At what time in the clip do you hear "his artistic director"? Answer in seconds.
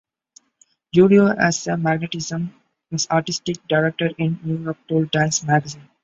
2.89-4.09